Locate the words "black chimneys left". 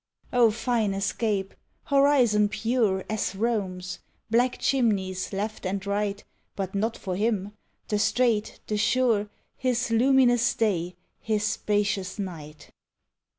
4.31-5.63